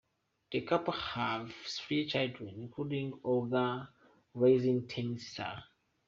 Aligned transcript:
The 0.51 0.61
couple 0.61 0.93
have 0.95 1.53
three 1.53 2.07
children, 2.07 2.55
including 2.57 3.19
Olga, 3.23 3.55
a 3.55 3.89
rising 4.33 4.87
tennis 4.87 5.27
star. 5.27 5.63